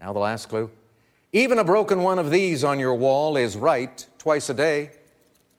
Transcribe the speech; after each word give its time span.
Now, 0.00 0.12
the 0.12 0.18
last 0.18 0.48
clue. 0.48 0.70
Even 1.32 1.58
a 1.58 1.64
broken 1.64 2.02
one 2.02 2.18
of 2.18 2.30
these 2.30 2.64
on 2.64 2.78
your 2.78 2.94
wall 2.94 3.36
is 3.36 3.56
right 3.56 4.06
twice 4.18 4.48
a 4.48 4.54
day. 4.54 4.90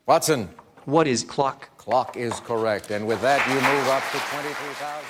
Watson. 0.06 0.50
What 0.86 1.08
is 1.08 1.24
clock? 1.24 1.78
Clock 1.78 2.18
is 2.18 2.40
correct. 2.40 2.90
And 2.90 3.06
with 3.08 3.22
that, 3.22 3.48
you 3.48 3.54
move 3.54 3.88
up 3.88 4.04
to 4.12 4.18
23,000. 4.36 5.06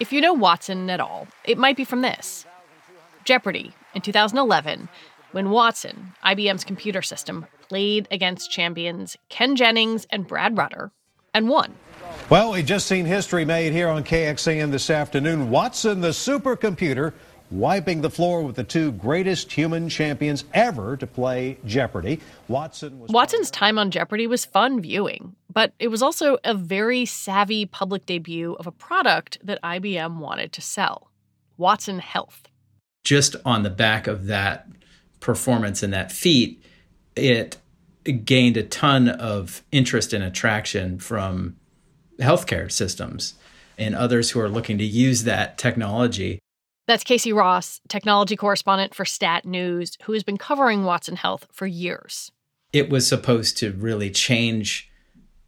If 0.00 0.12
you 0.12 0.20
know 0.20 0.32
Watson 0.32 0.90
at 0.90 1.00
all, 1.00 1.28
it 1.44 1.56
might 1.56 1.76
be 1.76 1.84
from 1.84 2.02
this 2.02 2.44
Jeopardy 3.24 3.72
in 3.94 4.02
2011, 4.02 4.88
when 5.30 5.50
Watson, 5.50 6.14
IBM's 6.24 6.64
computer 6.64 7.00
system, 7.00 7.46
played 7.68 8.08
against 8.10 8.50
champions 8.50 9.16
Ken 9.28 9.54
Jennings 9.54 10.04
and 10.10 10.26
Brad 10.26 10.58
Rutter 10.58 10.90
and 11.32 11.48
won. 11.48 11.74
Well, 12.28 12.52
we 12.52 12.62
just 12.62 12.86
seen 12.86 13.04
history 13.04 13.44
made 13.44 13.72
here 13.72 13.88
on 13.88 14.02
KXAN 14.02 14.70
this 14.70 14.90
afternoon. 14.90 15.50
Watson, 15.50 16.00
the 16.00 16.08
supercomputer, 16.08 17.12
wiping 17.54 18.00
the 18.00 18.10
floor 18.10 18.42
with 18.42 18.56
the 18.56 18.64
two 18.64 18.92
greatest 18.92 19.52
human 19.52 19.88
champions 19.88 20.44
ever 20.52 20.96
to 20.96 21.06
play 21.06 21.56
Jeopardy. 21.64 22.20
Watson 22.48 22.98
was 22.98 23.10
Watson's 23.10 23.50
time 23.50 23.78
on 23.78 23.90
Jeopardy 23.90 24.26
was 24.26 24.44
fun 24.44 24.80
viewing, 24.80 25.36
but 25.52 25.72
it 25.78 25.88
was 25.88 26.02
also 26.02 26.38
a 26.44 26.54
very 26.54 27.04
savvy 27.06 27.64
public 27.64 28.06
debut 28.06 28.54
of 28.54 28.66
a 28.66 28.72
product 28.72 29.38
that 29.42 29.62
IBM 29.62 30.18
wanted 30.18 30.52
to 30.52 30.60
sell 30.60 31.10
Watson 31.56 32.00
Health. 32.00 32.48
Just 33.04 33.36
on 33.44 33.62
the 33.62 33.70
back 33.70 34.06
of 34.06 34.26
that 34.26 34.66
performance 35.20 35.82
and 35.82 35.92
that 35.92 36.10
feat, 36.10 36.62
it 37.14 37.58
gained 38.24 38.56
a 38.56 38.62
ton 38.62 39.08
of 39.08 39.62
interest 39.70 40.12
and 40.12 40.24
attraction 40.24 40.98
from 40.98 41.56
healthcare 42.18 42.70
systems 42.70 43.34
and 43.78 43.94
others 43.94 44.30
who 44.30 44.40
are 44.40 44.48
looking 44.48 44.78
to 44.78 44.84
use 44.84 45.24
that 45.24 45.58
technology. 45.58 46.38
That's 46.86 47.04
Casey 47.04 47.32
Ross, 47.32 47.80
technology 47.88 48.36
correspondent 48.36 48.94
for 48.94 49.06
Stat 49.06 49.46
News, 49.46 49.96
who 50.02 50.12
has 50.12 50.22
been 50.22 50.36
covering 50.36 50.84
Watson 50.84 51.16
Health 51.16 51.46
for 51.50 51.66
years. 51.66 52.30
It 52.74 52.90
was 52.90 53.06
supposed 53.06 53.56
to 53.58 53.72
really 53.72 54.10
change 54.10 54.90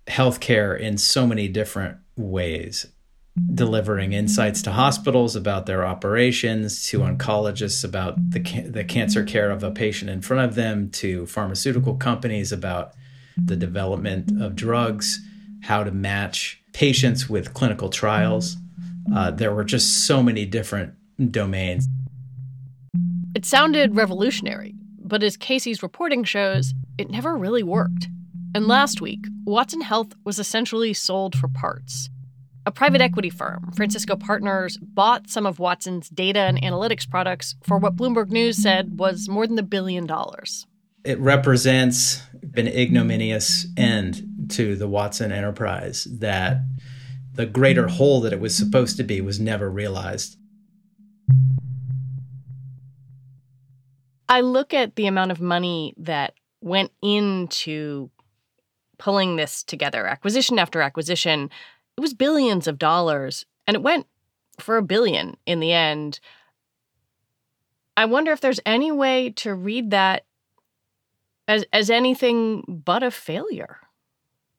healthcare 0.06 0.78
in 0.78 0.96
so 0.96 1.26
many 1.26 1.48
different 1.48 1.98
ways, 2.16 2.86
delivering 3.52 4.14
insights 4.14 4.62
to 4.62 4.72
hospitals 4.72 5.36
about 5.36 5.66
their 5.66 5.84
operations, 5.84 6.86
to 6.88 7.00
oncologists 7.00 7.84
about 7.84 8.14
the, 8.30 8.40
ca- 8.40 8.68
the 8.68 8.84
cancer 8.84 9.22
care 9.22 9.50
of 9.50 9.62
a 9.62 9.70
patient 9.70 10.10
in 10.10 10.22
front 10.22 10.48
of 10.48 10.54
them, 10.54 10.90
to 10.92 11.26
pharmaceutical 11.26 11.96
companies 11.96 12.50
about 12.50 12.94
the 13.36 13.56
development 13.56 14.40
of 14.40 14.56
drugs, 14.56 15.20
how 15.64 15.84
to 15.84 15.90
match 15.90 16.62
patients 16.72 17.28
with 17.28 17.52
clinical 17.52 17.90
trials. 17.90 18.56
Uh, 19.14 19.30
there 19.30 19.54
were 19.54 19.64
just 19.64 20.06
so 20.06 20.22
many 20.22 20.46
different 20.46 20.94
domains. 21.30 21.88
It 23.34 23.44
sounded 23.44 23.96
revolutionary, 23.96 24.74
but 24.98 25.22
as 25.22 25.36
Casey's 25.36 25.82
reporting 25.82 26.24
shows, 26.24 26.74
it 26.98 27.10
never 27.10 27.36
really 27.36 27.62
worked. 27.62 28.08
And 28.54 28.66
last 28.66 29.00
week, 29.00 29.26
Watson 29.44 29.82
Health 29.82 30.14
was 30.24 30.38
essentially 30.38 30.94
sold 30.94 31.36
for 31.36 31.48
parts. 31.48 32.08
A 32.64 32.72
private 32.72 33.00
equity 33.00 33.30
firm, 33.30 33.70
Francisco 33.76 34.16
Partners, 34.16 34.78
bought 34.80 35.28
some 35.28 35.46
of 35.46 35.58
Watson's 35.60 36.08
data 36.08 36.40
and 36.40 36.60
analytics 36.60 37.08
products 37.08 37.54
for 37.62 37.78
what 37.78 37.94
Bloomberg 37.94 38.30
News 38.30 38.56
said 38.56 38.98
was 38.98 39.28
more 39.28 39.46
than 39.46 39.58
a 39.58 39.62
billion 39.62 40.06
dollars. 40.06 40.66
It 41.04 41.20
represents 41.20 42.22
an 42.56 42.66
ignominious 42.66 43.66
end 43.76 44.48
to 44.48 44.74
the 44.74 44.88
Watson 44.88 45.30
enterprise 45.30 46.08
that 46.10 46.62
the 47.34 47.46
greater 47.46 47.86
whole 47.86 48.20
that 48.22 48.32
it 48.32 48.40
was 48.40 48.56
supposed 48.56 48.96
to 48.96 49.04
be 49.04 49.20
was 49.20 49.38
never 49.38 49.70
realized. 49.70 50.36
I 54.28 54.40
look 54.40 54.74
at 54.74 54.96
the 54.96 55.06
amount 55.06 55.30
of 55.30 55.40
money 55.40 55.94
that 55.98 56.34
went 56.60 56.92
into 57.00 58.10
pulling 58.98 59.36
this 59.36 59.62
together, 59.62 60.06
acquisition 60.06 60.58
after 60.58 60.80
acquisition. 60.80 61.50
It 61.96 62.00
was 62.00 62.14
billions 62.14 62.66
of 62.66 62.78
dollars, 62.78 63.46
and 63.66 63.74
it 63.74 63.82
went 63.82 64.06
for 64.58 64.76
a 64.76 64.82
billion 64.82 65.36
in 65.46 65.60
the 65.60 65.72
end. 65.72 66.20
I 67.96 68.04
wonder 68.06 68.32
if 68.32 68.40
there's 68.40 68.60
any 68.66 68.90
way 68.92 69.30
to 69.36 69.54
read 69.54 69.90
that 69.90 70.24
as 71.48 71.64
as 71.72 71.90
anything 71.90 72.64
but 72.66 73.02
a 73.02 73.10
failure. 73.10 73.78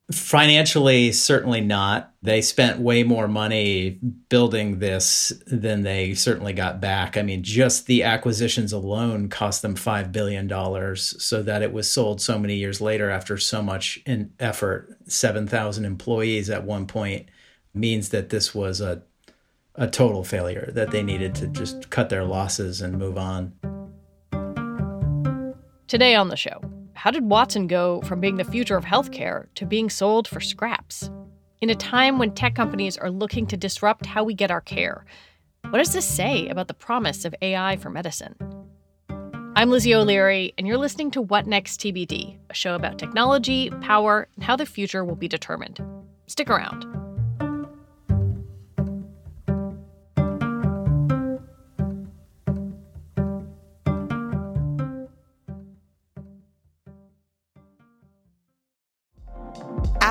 Financially, 0.10 1.12
certainly 1.12 1.60
not. 1.60 2.14
They 2.22 2.42
spent 2.42 2.80
way 2.80 3.04
more 3.04 3.28
money 3.28 4.00
building 4.30 4.80
this 4.80 5.34
than 5.46 5.84
they 5.84 6.14
certainly 6.14 6.54
got 6.54 6.80
back. 6.80 7.18
I 7.18 7.24
mean, 7.24 7.44
just 7.44 7.88
the 7.88 8.04
acquisitions 8.04 8.72
alone 8.72 9.28
cost 9.28 9.62
them 9.62 9.76
$5 9.76 10.14
billion 10.14 10.48
so 10.96 11.44
that 11.44 11.62
it 11.62 11.74
was 11.74 11.92
sold 11.92 12.22
so 12.22 12.40
many 12.40 12.56
years 12.56 12.80
later 12.80 13.10
after 13.10 13.38
so 13.38 13.62
much 13.62 14.00
in 14.06 14.32
effort. 14.40 14.98
7,000 15.08 15.84
employees 15.84 16.50
at 16.50 16.64
one 16.64 16.88
point 16.88 17.28
means 17.74 18.08
that 18.10 18.30
this 18.30 18.56
was 18.56 18.80
a, 18.80 19.04
a 19.76 19.88
total 19.88 20.24
failure, 20.24 20.72
that 20.74 20.92
they 20.92 21.04
needed 21.04 21.36
to 21.36 21.48
just 21.48 21.90
cut 21.90 22.08
their 22.08 22.24
losses 22.24 22.80
and 22.80 22.98
move 22.98 23.18
on. 23.18 23.52
Today 25.88 26.16
on 26.16 26.30
the 26.30 26.38
show, 26.38 26.62
how 26.98 27.12
did 27.12 27.30
Watson 27.30 27.68
go 27.68 28.02
from 28.02 28.20
being 28.20 28.38
the 28.38 28.44
future 28.44 28.76
of 28.76 28.84
healthcare 28.84 29.46
to 29.54 29.68
being 29.68 29.88
sold 29.88 30.28
for 30.28 30.40
scraps? 30.40 31.12
In 31.62 31.70
a 31.70 31.76
time 31.76 32.18
when 32.18 32.32
tech 32.32 32.56
companies 32.56 32.98
are 32.98 33.12
looking 33.12 33.46
to 33.48 33.56
disrupt 33.56 34.08
how 34.08 34.24
we 34.24 34.34
get 34.34 34.50
our 34.50 34.62
care, 34.62 35.06
what 35.70 35.78
does 35.78 35.94
this 35.94 36.08
say 36.08 36.48
about 36.48 36.68
the 36.68 36.74
promise 36.74 37.24
of 37.24 37.36
AI 37.40 37.76
for 37.76 37.92
medicine? 37.92 38.36
I'm 39.56 39.70
Lizzie 39.70 39.94
O'Leary, 39.94 40.56
and 40.58 40.66
you're 40.66 40.78
listening 40.78 41.12
to 41.12 41.22
What 41.22 41.46
Next 41.46 41.80
TBD, 41.80 42.40
a 42.50 42.54
show 42.56 42.74
about 42.74 42.98
technology, 42.98 43.70
power, 43.82 44.28
and 44.34 44.44
how 44.44 44.56
the 44.56 44.66
future 44.66 45.06
will 45.06 45.16
be 45.16 45.28
determined. 45.28 45.80
Stick 46.26 46.50
around. 46.50 46.97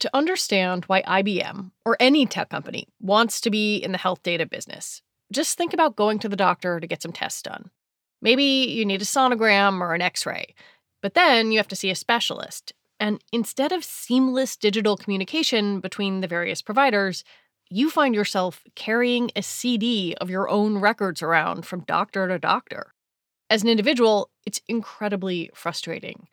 To 0.00 0.10
understand 0.14 0.84
why 0.84 1.02
IBM 1.02 1.72
or 1.84 1.96
any 1.98 2.24
tech 2.24 2.50
company 2.50 2.86
wants 3.00 3.40
to 3.40 3.50
be 3.50 3.76
in 3.76 3.90
the 3.92 3.98
health 3.98 4.22
data 4.22 4.46
business, 4.46 5.02
just 5.32 5.58
think 5.58 5.72
about 5.72 5.96
going 5.96 6.20
to 6.20 6.28
the 6.28 6.36
doctor 6.36 6.78
to 6.78 6.86
get 6.86 7.02
some 7.02 7.12
tests 7.12 7.42
done. 7.42 7.70
Maybe 8.22 8.44
you 8.44 8.84
need 8.84 9.02
a 9.02 9.04
sonogram 9.04 9.80
or 9.80 9.94
an 9.94 10.02
x 10.02 10.24
ray, 10.24 10.54
but 11.02 11.14
then 11.14 11.50
you 11.50 11.58
have 11.58 11.68
to 11.68 11.76
see 11.76 11.90
a 11.90 11.96
specialist. 11.96 12.72
And 13.00 13.22
instead 13.32 13.72
of 13.72 13.84
seamless 13.84 14.56
digital 14.56 14.96
communication 14.96 15.80
between 15.80 16.20
the 16.20 16.26
various 16.26 16.62
providers, 16.62 17.22
you 17.70 17.90
find 17.90 18.14
yourself 18.14 18.62
carrying 18.74 19.30
a 19.36 19.42
CD 19.42 20.14
of 20.20 20.30
your 20.30 20.48
own 20.48 20.78
records 20.78 21.22
around 21.22 21.66
from 21.66 21.80
doctor 21.80 22.26
to 22.26 22.38
doctor. 22.38 22.94
As 23.50 23.62
an 23.62 23.68
individual, 23.68 24.30
it's 24.46 24.60
incredibly 24.68 25.50
frustrating. 25.54 26.28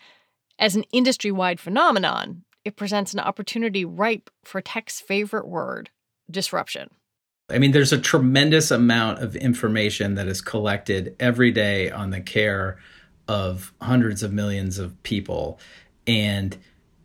As 0.58 0.76
an 0.76 0.86
industry 0.92 1.32
wide 1.32 1.60
phenomenon, 1.60 2.45
it 2.66 2.76
presents 2.76 3.14
an 3.14 3.20
opportunity 3.20 3.86
ripe 3.86 4.30
for 4.44 4.60
tech's 4.60 5.00
favorite 5.00 5.48
word 5.48 5.92
disruption. 6.30 6.90
I 7.50 7.60
mean, 7.60 7.72
there's 7.72 7.94
a 7.94 8.00
tremendous 8.00 8.72
amount 8.72 9.20
of 9.20 9.36
information 9.36 10.16
that 10.16 10.28
is 10.28 10.42
collected 10.42 11.16
every 11.20 11.52
day 11.52 11.92
on 11.92 12.10
the 12.10 12.20
care 12.20 12.80
of 13.28 13.72
hundreds 13.80 14.24
of 14.24 14.34
millions 14.34 14.80
of 14.80 15.02
people. 15.04 15.60
And 16.08 16.58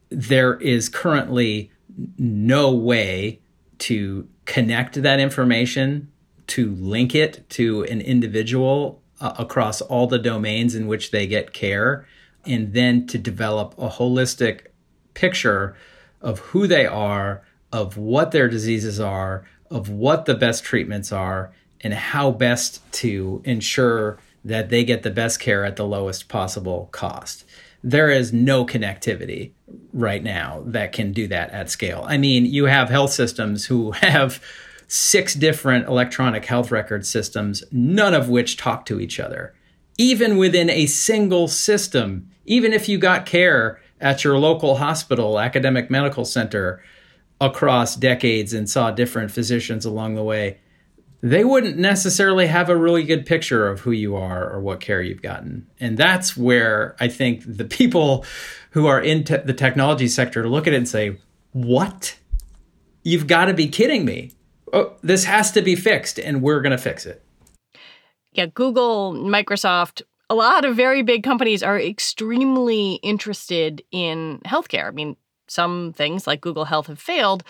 there 0.08 0.54
is 0.58 0.88
currently 0.88 1.70
no 2.18 2.72
way 2.74 3.40
to 3.80 4.28
connect 4.46 5.02
that 5.02 5.20
information, 5.20 6.10
to 6.48 6.74
link 6.74 7.14
it 7.14 7.48
to 7.50 7.84
an 7.84 8.00
individual 8.00 9.02
uh, 9.20 9.34
across 9.38 9.82
all 9.82 10.06
the 10.06 10.18
domains 10.18 10.74
in 10.74 10.86
which 10.86 11.10
they 11.10 11.26
get 11.26 11.52
care, 11.52 12.06
and 12.46 12.72
then 12.72 13.06
to 13.06 13.18
develop 13.18 13.74
a 13.76 13.88
holistic 13.88 14.69
picture 15.14 15.76
of 16.20 16.38
who 16.40 16.66
they 16.66 16.86
are, 16.86 17.42
of 17.72 17.96
what 17.96 18.30
their 18.30 18.48
diseases 18.48 19.00
are, 19.00 19.44
of 19.70 19.88
what 19.88 20.26
the 20.26 20.34
best 20.34 20.64
treatments 20.64 21.12
are, 21.12 21.52
and 21.80 21.94
how 21.94 22.30
best 22.30 22.80
to 22.92 23.40
ensure 23.44 24.18
that 24.44 24.70
they 24.70 24.84
get 24.84 25.02
the 25.02 25.10
best 25.10 25.40
care 25.40 25.64
at 25.64 25.76
the 25.76 25.86
lowest 25.86 26.28
possible 26.28 26.88
cost. 26.92 27.44
There 27.82 28.10
is 28.10 28.32
no 28.32 28.66
connectivity 28.66 29.52
right 29.92 30.22
now 30.22 30.62
that 30.66 30.92
can 30.92 31.12
do 31.12 31.26
that 31.28 31.50
at 31.50 31.70
scale. 31.70 32.04
I 32.06 32.18
mean, 32.18 32.44
you 32.44 32.66
have 32.66 32.90
health 32.90 33.12
systems 33.12 33.66
who 33.66 33.90
have 33.92 34.42
six 34.88 35.34
different 35.34 35.86
electronic 35.86 36.44
health 36.44 36.70
record 36.70 37.06
systems, 37.06 37.62
none 37.70 38.12
of 38.12 38.28
which 38.28 38.56
talk 38.56 38.84
to 38.86 39.00
each 39.00 39.20
other. 39.20 39.54
Even 39.96 40.36
within 40.36 40.68
a 40.68 40.86
single 40.86 41.46
system, 41.46 42.28
even 42.44 42.72
if 42.72 42.88
you 42.88 42.98
got 42.98 43.26
care 43.26 43.80
at 44.00 44.24
your 44.24 44.38
local 44.38 44.76
hospital, 44.76 45.38
academic 45.38 45.90
medical 45.90 46.24
center 46.24 46.82
across 47.40 47.96
decades 47.96 48.52
and 48.52 48.68
saw 48.68 48.90
different 48.90 49.30
physicians 49.30 49.84
along 49.84 50.14
the 50.14 50.22
way, 50.22 50.58
they 51.22 51.44
wouldn't 51.44 51.76
necessarily 51.76 52.46
have 52.46 52.68
a 52.68 52.76
really 52.76 53.02
good 53.02 53.26
picture 53.26 53.68
of 53.68 53.80
who 53.80 53.90
you 53.90 54.16
are 54.16 54.50
or 54.50 54.60
what 54.60 54.80
care 54.80 55.02
you've 55.02 55.22
gotten. 55.22 55.66
And 55.78 55.98
that's 55.98 56.36
where 56.36 56.96
I 56.98 57.08
think 57.08 57.42
the 57.46 57.64
people 57.64 58.24
who 58.70 58.86
are 58.86 59.00
in 59.00 59.24
te- 59.24 59.36
the 59.38 59.52
technology 59.52 60.08
sector 60.08 60.48
look 60.48 60.66
at 60.66 60.72
it 60.72 60.76
and 60.76 60.88
say, 60.88 61.18
What? 61.52 62.16
You've 63.02 63.26
got 63.26 63.46
to 63.46 63.54
be 63.54 63.68
kidding 63.68 64.04
me. 64.04 64.32
Oh, 64.72 64.94
this 65.02 65.24
has 65.24 65.50
to 65.52 65.62
be 65.62 65.74
fixed, 65.74 66.18
and 66.18 66.42
we're 66.42 66.60
going 66.60 66.72
to 66.72 66.78
fix 66.78 67.06
it. 67.06 67.24
Yeah, 68.32 68.46
Google, 68.46 69.12
Microsoft, 69.14 70.02
a 70.30 70.34
lot 70.34 70.64
of 70.64 70.76
very 70.76 71.02
big 71.02 71.24
companies 71.24 71.62
are 71.62 71.78
extremely 71.78 72.94
interested 73.02 73.82
in 73.90 74.40
healthcare. 74.46 74.86
I 74.86 74.92
mean, 74.92 75.16
some 75.48 75.92
things 75.92 76.26
like 76.26 76.40
Google 76.40 76.64
Health 76.64 76.86
have 76.86 77.00
failed, 77.00 77.42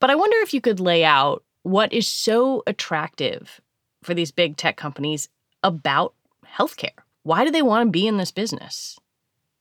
but 0.00 0.10
I 0.10 0.16
wonder 0.16 0.36
if 0.38 0.52
you 0.52 0.60
could 0.60 0.80
lay 0.80 1.04
out 1.04 1.44
what 1.62 1.92
is 1.92 2.08
so 2.08 2.64
attractive 2.66 3.60
for 4.02 4.14
these 4.14 4.32
big 4.32 4.56
tech 4.56 4.76
companies 4.76 5.28
about 5.62 6.12
healthcare. 6.44 6.90
Why 7.22 7.44
do 7.44 7.52
they 7.52 7.62
want 7.62 7.86
to 7.86 7.90
be 7.90 8.08
in 8.08 8.16
this 8.16 8.32
business? 8.32 8.98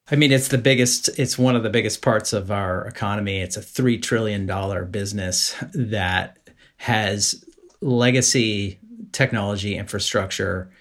I 0.10 0.16
mean, 0.16 0.32
it's 0.32 0.48
the 0.48 0.58
biggest, 0.58 1.10
it's 1.20 1.38
one 1.38 1.56
of 1.56 1.62
the 1.62 1.70
biggest 1.70 2.02
parts 2.02 2.34
of 2.34 2.50
our 2.50 2.88
economy. 2.88 3.40
It's 3.40 3.56
a 3.56 3.62
$3 3.62 4.02
trillion 4.02 4.48
business 4.90 5.56
that 5.76 6.40
has 6.78 7.46
legacy 7.82 8.80
technology 9.12 9.78
infrastructure 9.78 10.72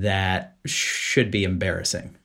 that 0.00 0.56
should 0.66 1.30
be 1.30 1.44
embarrassing. 1.44 2.16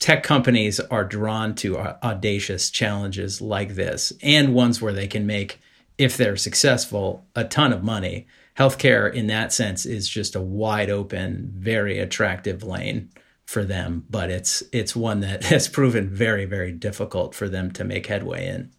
Tech 0.00 0.22
companies 0.22 0.80
are 0.80 1.04
drawn 1.04 1.54
to 1.56 1.78
audacious 1.78 2.70
challenges 2.70 3.40
like 3.40 3.74
this 3.74 4.12
and 4.22 4.54
ones 4.54 4.82
where 4.82 4.92
they 4.92 5.06
can 5.06 5.26
make, 5.26 5.60
if 5.96 6.16
they're 6.16 6.36
successful, 6.36 7.24
a 7.34 7.44
ton 7.44 7.72
of 7.72 7.82
money. 7.82 8.26
Healthcare, 8.58 9.12
in 9.12 9.28
that 9.28 9.52
sense, 9.52 9.86
is 9.86 10.08
just 10.08 10.34
a 10.34 10.40
wide 10.40 10.90
open, 10.90 11.52
very 11.54 11.98
attractive 11.98 12.62
lane 12.62 13.10
for 13.46 13.64
them, 13.64 14.04
but 14.08 14.30
it's 14.30 14.62
it's 14.72 14.96
one 14.96 15.20
that 15.20 15.44
has 15.52 15.68
proven 15.68 16.08
very, 16.08 16.44
very 16.44 16.72
difficult 16.72 17.34
for 17.34 17.48
them 17.48 17.70
to 17.72 17.84
make 17.84 18.06
headway 18.06 18.48
in. 18.48 18.70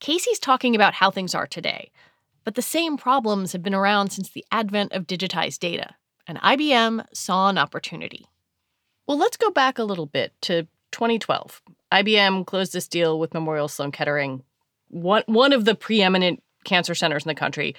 Casey's 0.00 0.38
talking 0.38 0.74
about 0.74 0.94
how 0.94 1.10
things 1.10 1.34
are 1.34 1.46
today, 1.46 1.90
but 2.44 2.54
the 2.54 2.62
same 2.62 2.96
problems 2.96 3.52
have 3.52 3.62
been 3.62 3.74
around 3.74 4.10
since 4.10 4.30
the 4.30 4.44
advent 4.50 4.92
of 4.92 5.06
digitized 5.06 5.60
data 5.60 5.94
and 6.26 6.38
IBM 6.38 7.04
saw 7.12 7.48
an 7.48 7.58
opportunity. 7.58 8.26
Well, 9.06 9.18
let's 9.18 9.36
go 9.36 9.50
back 9.50 9.78
a 9.78 9.84
little 9.84 10.06
bit 10.06 10.32
to 10.42 10.66
2012. 10.92 11.62
IBM 11.92 12.46
closed 12.46 12.72
this 12.72 12.88
deal 12.88 13.18
with 13.18 13.34
Memorial 13.34 13.68
Sloan 13.68 13.92
Kettering, 13.92 14.42
one, 14.88 15.24
one 15.26 15.52
of 15.52 15.64
the 15.64 15.74
preeminent 15.74 16.42
cancer 16.64 16.94
centers 16.94 17.24
in 17.24 17.28
the 17.28 17.34
country, 17.34 17.74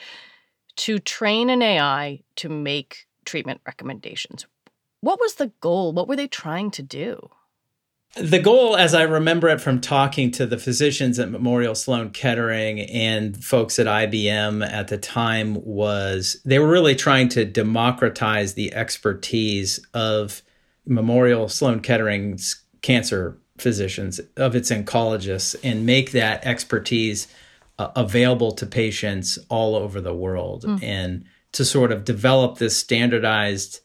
to 0.75 0.99
train 0.99 1.49
an 1.49 1.61
AI 1.61 2.21
to 2.37 2.49
make 2.49 3.07
treatment 3.25 3.61
recommendations. 3.65 4.45
What 5.01 5.19
was 5.19 5.35
the 5.35 5.51
goal? 5.59 5.93
What 5.93 6.07
were 6.07 6.15
they 6.15 6.27
trying 6.27 6.71
to 6.71 6.81
do? 6.81 7.29
The 8.15 8.39
goal, 8.39 8.77
as 8.77 8.93
I 8.93 9.03
remember 9.03 9.49
it 9.49 9.59
from 9.59 9.81
talking 9.81 10.29
to 10.31 10.45
the 10.45 10.59
physicians 10.59 11.17
at 11.17 11.31
Memorial 11.31 11.73
Sloan 11.73 12.11
Kettering 12.11 12.81
and 12.81 13.43
folks 13.43 13.79
at 13.79 13.87
IBM 13.87 14.63
at 14.67 14.89
the 14.89 14.99
time, 14.99 15.55
was 15.65 16.39
they 16.45 16.59
were 16.59 16.67
really 16.67 16.93
trying 16.93 17.29
to 17.29 17.43
democratize 17.43 18.53
the 18.53 18.71
expertise 18.75 19.79
of 19.95 20.43
Memorial 20.85 21.49
Sloan 21.49 21.79
Kettering's 21.79 22.63
cancer 22.83 23.39
physicians, 23.57 24.19
of 24.37 24.55
its 24.55 24.69
oncologists, 24.69 25.55
and 25.63 25.85
make 25.85 26.11
that 26.11 26.45
expertise 26.45 27.27
uh, 27.79 27.89
available 27.95 28.51
to 28.51 28.67
patients 28.67 29.39
all 29.49 29.75
over 29.75 29.99
the 29.99 30.13
world 30.13 30.65
mm. 30.65 30.83
and 30.83 31.25
to 31.53 31.65
sort 31.65 31.91
of 31.91 32.05
develop 32.05 32.59
this 32.59 32.77
standardized 32.77 33.79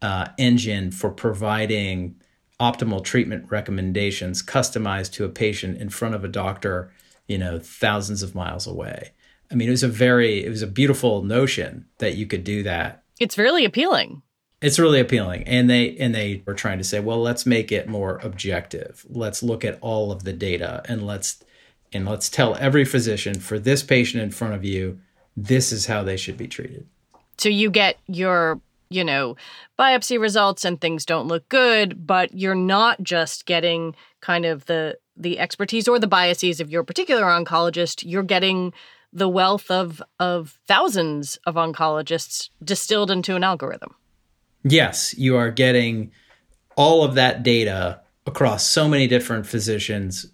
uh, 0.00 0.28
engine 0.38 0.92
for 0.92 1.10
providing 1.10 2.14
optimal 2.60 3.02
treatment 3.02 3.50
recommendations 3.50 4.42
customized 4.42 5.12
to 5.12 5.24
a 5.24 5.28
patient 5.28 5.78
in 5.78 5.88
front 5.88 6.14
of 6.14 6.24
a 6.24 6.28
doctor, 6.28 6.92
you 7.26 7.38
know, 7.38 7.58
thousands 7.58 8.22
of 8.22 8.34
miles 8.34 8.66
away. 8.66 9.12
I 9.50 9.54
mean, 9.54 9.68
it 9.68 9.72
was 9.72 9.82
a 9.82 9.88
very, 9.88 10.44
it 10.44 10.48
was 10.48 10.62
a 10.62 10.66
beautiful 10.66 11.22
notion 11.22 11.86
that 11.98 12.16
you 12.16 12.26
could 12.26 12.44
do 12.44 12.62
that. 12.62 13.02
It's 13.20 13.38
really 13.38 13.64
appealing. 13.64 14.22
It's 14.60 14.78
really 14.78 15.00
appealing. 15.00 15.44
And 15.44 15.68
they 15.68 15.94
and 15.98 16.14
they 16.14 16.42
were 16.46 16.54
trying 16.54 16.78
to 16.78 16.84
say, 16.84 16.98
well, 16.98 17.20
let's 17.20 17.44
make 17.44 17.70
it 17.70 17.86
more 17.86 18.18
objective. 18.22 19.04
Let's 19.08 19.42
look 19.42 19.64
at 19.64 19.78
all 19.82 20.10
of 20.10 20.24
the 20.24 20.32
data 20.32 20.82
and 20.86 21.06
let's 21.06 21.44
and 21.92 22.06
let's 22.06 22.28
tell 22.28 22.56
every 22.56 22.84
physician 22.84 23.38
for 23.40 23.58
this 23.58 23.82
patient 23.82 24.22
in 24.22 24.30
front 24.30 24.54
of 24.54 24.64
you, 24.64 25.00
this 25.36 25.70
is 25.70 25.86
how 25.86 26.02
they 26.02 26.16
should 26.16 26.36
be 26.36 26.48
treated. 26.48 26.86
So 27.36 27.48
you 27.48 27.70
get 27.70 27.98
your 28.06 28.60
you 28.94 29.04
know, 29.04 29.36
biopsy 29.78 30.18
results 30.18 30.64
and 30.64 30.80
things 30.80 31.04
don't 31.04 31.26
look 31.26 31.48
good, 31.48 32.06
but 32.06 32.32
you're 32.32 32.54
not 32.54 33.02
just 33.02 33.44
getting 33.46 33.94
kind 34.20 34.44
of 34.44 34.66
the 34.66 34.98
the 35.16 35.38
expertise 35.38 35.86
or 35.86 35.98
the 35.98 36.08
biases 36.08 36.60
of 36.60 36.70
your 36.70 36.82
particular 36.82 37.22
oncologist, 37.24 38.02
you're 38.04 38.22
getting 38.22 38.72
the 39.12 39.28
wealth 39.28 39.70
of 39.70 40.02
of 40.18 40.58
thousands 40.66 41.38
of 41.46 41.54
oncologists 41.54 42.50
distilled 42.62 43.10
into 43.10 43.36
an 43.36 43.44
algorithm. 43.44 43.94
Yes, 44.62 45.16
you 45.18 45.36
are 45.36 45.50
getting 45.50 46.10
all 46.76 47.04
of 47.04 47.14
that 47.14 47.42
data 47.42 48.00
across 48.26 48.66
so 48.66 48.88
many 48.88 49.06
different 49.06 49.46
physicians 49.46 50.26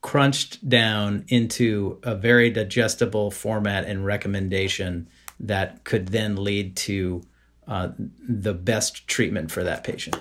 crunched 0.00 0.68
down 0.68 1.24
into 1.28 1.98
a 2.02 2.14
very 2.14 2.50
digestible 2.50 3.30
format 3.30 3.84
and 3.84 4.04
recommendation 4.04 5.08
that 5.40 5.84
could 5.84 6.08
then 6.08 6.36
lead 6.36 6.76
to 6.76 7.22
uh, 7.68 7.90
the 7.98 8.54
best 8.54 9.06
treatment 9.06 9.50
for 9.50 9.62
that 9.62 9.84
patient. 9.84 10.16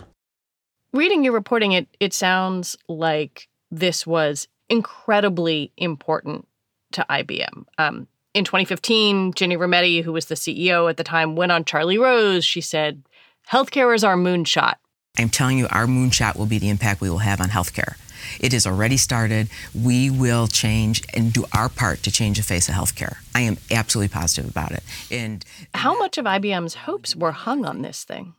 Reading 0.93 1.23
your 1.23 1.33
reporting, 1.33 1.71
it 1.71 1.87
it 1.99 2.13
sounds 2.13 2.77
like 2.87 3.47
this 3.71 4.05
was 4.05 4.47
incredibly 4.69 5.71
important 5.77 6.47
to 6.91 7.05
IBM. 7.09 7.65
Um, 7.77 8.07
in 8.33 8.43
2015, 8.43 9.33
Ginny 9.33 9.57
Rometty, 9.57 10.03
who 10.03 10.13
was 10.13 10.25
the 10.25 10.35
CEO 10.35 10.89
at 10.89 10.97
the 10.97 11.03
time, 11.03 11.35
went 11.35 11.51
on 11.51 11.65
Charlie 11.65 11.97
Rose. 11.97 12.45
She 12.45 12.61
said, 12.61 13.03
"Healthcare 13.49 13.93
is 13.95 14.03
our 14.03 14.15
moonshot." 14.15 14.75
I'm 15.17 15.29
telling 15.29 15.57
you, 15.57 15.67
our 15.71 15.85
moonshot 15.85 16.35
will 16.35 16.45
be 16.45 16.59
the 16.59 16.69
impact 16.69 17.01
we 17.01 17.09
will 17.09 17.19
have 17.19 17.41
on 17.41 17.49
healthcare. 17.49 17.95
It 18.39 18.53
has 18.53 18.67
already 18.67 18.97
started. 18.97 19.49
We 19.73 20.09
will 20.09 20.47
change 20.47 21.03
and 21.13 21.31
do 21.31 21.45
our 21.53 21.69
part 21.69 22.03
to 22.03 22.11
change 22.11 22.37
the 22.37 22.43
face 22.43 22.69
of 22.69 22.75
healthcare. 22.75 23.17
I 23.33 23.41
am 23.41 23.57
absolutely 23.71 24.09
positive 24.09 24.49
about 24.49 24.71
it. 24.71 24.83
And 25.11 25.43
how 25.73 25.97
much 25.97 26.17
of 26.17 26.25
IBM's 26.25 26.75
hopes 26.75 27.15
were 27.15 27.31
hung 27.31 27.65
on 27.65 27.81
this 27.81 28.03
thing? 28.03 28.33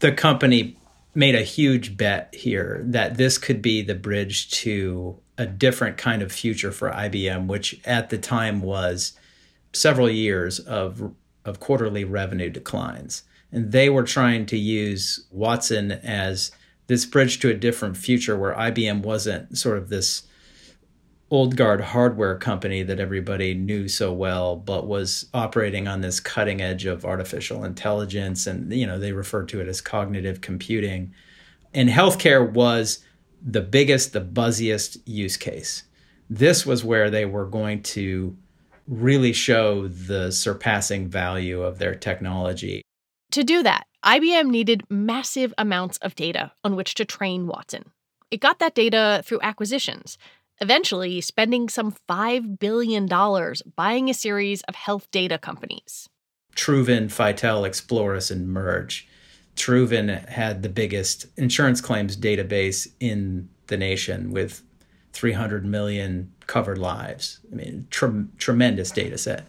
The 0.00 0.12
company 0.12 0.76
made 1.14 1.34
a 1.34 1.42
huge 1.42 1.96
bet 1.96 2.34
here 2.34 2.80
that 2.84 3.16
this 3.16 3.38
could 3.38 3.60
be 3.62 3.82
the 3.82 3.94
bridge 3.94 4.50
to 4.50 5.18
a 5.36 5.46
different 5.46 5.96
kind 5.96 6.22
of 6.22 6.30
future 6.30 6.70
for 6.70 6.90
IBM, 6.90 7.46
which 7.46 7.80
at 7.84 8.10
the 8.10 8.18
time 8.18 8.60
was 8.60 9.12
several 9.72 10.10
years 10.10 10.58
of 10.60 11.12
of 11.44 11.60
quarterly 11.60 12.04
revenue 12.04 12.50
declines. 12.50 13.22
And 13.50 13.72
they 13.72 13.88
were 13.88 14.02
trying 14.02 14.46
to 14.46 14.58
use 14.58 15.26
Watson 15.30 15.92
as 15.92 16.52
this 16.86 17.06
bridge 17.06 17.40
to 17.40 17.50
a 17.50 17.54
different 17.54 17.96
future 17.96 18.36
where 18.36 18.54
IBM 18.54 19.02
wasn't 19.02 19.56
sort 19.56 19.78
of 19.78 19.88
this 19.88 20.22
old 21.30 21.56
guard 21.56 21.80
hardware 21.80 22.36
company 22.36 22.82
that 22.82 23.00
everybody 23.00 23.54
knew 23.54 23.86
so 23.86 24.12
well, 24.12 24.56
but 24.56 24.86
was 24.86 25.26
operating 25.34 25.86
on 25.86 26.00
this 26.00 26.20
cutting 26.20 26.60
edge 26.60 26.86
of 26.86 27.04
artificial 27.04 27.64
intelligence. 27.64 28.46
And, 28.46 28.72
you 28.72 28.86
know, 28.86 28.98
they 28.98 29.12
referred 29.12 29.48
to 29.50 29.60
it 29.60 29.68
as 29.68 29.80
cognitive 29.80 30.40
computing. 30.40 31.12
And 31.74 31.90
healthcare 31.90 32.50
was 32.50 33.04
the 33.42 33.60
biggest, 33.60 34.14
the 34.14 34.22
buzziest 34.22 34.98
use 35.04 35.36
case. 35.36 35.84
This 36.30 36.64
was 36.64 36.84
where 36.84 37.10
they 37.10 37.26
were 37.26 37.46
going 37.46 37.82
to 37.82 38.36
really 38.86 39.34
show 39.34 39.88
the 39.88 40.32
surpassing 40.32 41.08
value 41.08 41.62
of 41.62 41.78
their 41.78 41.94
technology. 41.94 42.82
To 43.32 43.44
do 43.44 43.62
that, 43.62 43.86
IBM 44.04 44.48
needed 44.48 44.84
massive 44.88 45.52
amounts 45.58 45.98
of 45.98 46.14
data 46.14 46.52
on 46.64 46.76
which 46.76 46.94
to 46.94 47.04
train 47.04 47.46
Watson. 47.46 47.92
It 48.30 48.40
got 48.40 48.58
that 48.58 48.74
data 48.74 49.22
through 49.24 49.40
acquisitions 49.42 50.18
eventually 50.60 51.20
spending 51.20 51.68
some 51.68 51.94
$5 52.08 52.58
billion 52.58 53.06
buying 53.76 54.10
a 54.10 54.14
series 54.14 54.62
of 54.62 54.74
health 54.74 55.10
data 55.10 55.38
companies. 55.38 56.08
Truven, 56.54 57.06
Phytel, 57.06 57.68
Explorys, 57.68 58.30
and 58.30 58.48
Merge. 58.48 59.06
Truven 59.54 60.28
had 60.28 60.62
the 60.62 60.68
biggest 60.68 61.26
insurance 61.36 61.80
claims 61.80 62.16
database 62.16 62.88
in 63.00 63.48
the 63.68 63.76
nation 63.76 64.30
with 64.30 64.62
300 65.12 65.64
million 65.64 66.32
covered 66.46 66.78
lives. 66.78 67.40
I 67.52 67.54
mean, 67.54 67.86
tre- 67.90 68.24
tremendous 68.38 68.90
data 68.90 69.18
set. 69.18 69.46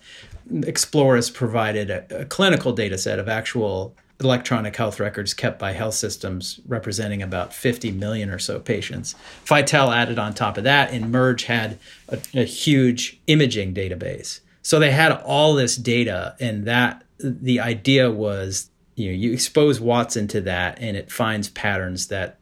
Explorys 0.52 1.34
provided 1.34 1.90
a, 1.90 2.22
a 2.22 2.26
clinical 2.26 2.74
data 2.74 2.98
set 2.98 3.20
of 3.20 3.30
actual 3.30 3.96
electronic 4.22 4.76
health 4.76 5.00
records 5.00 5.34
kept 5.34 5.58
by 5.58 5.72
health 5.72 5.94
systems 5.94 6.60
representing 6.68 7.22
about 7.22 7.54
50 7.54 7.92
million 7.92 8.30
or 8.30 8.40
so 8.40 8.60
patients. 8.60 9.16
Phytel 9.46 9.96
added 9.96 10.20
on 10.20 10.34
top 10.34 10.58
of 10.58 10.66
that, 10.66 10.92
and 10.92 11.12
Merge 11.12 11.46
had 11.46 11.80
a, 12.10 12.20
a, 12.34 12.44
huge 12.44 13.20
imaging 13.28 13.74
database. 13.74 14.42
So 14.62 14.78
they 14.78 14.92
had 14.92 15.12
all 15.12 15.56
this 15.56 15.78
data, 15.78 16.36
and 16.40 16.66
that 16.66 17.04
the 17.20 17.60
idea 17.60 18.12
was 18.12 18.70
you 18.96 19.08
know 19.08 19.16
you 19.16 19.32
expose 19.32 19.80
Watson 19.80 20.28
to 20.30 20.42
that, 20.42 20.78
and 20.80 20.98
it 20.98 21.12
finds 21.12 21.50
patterns 21.50 22.08
that 22.08 22.40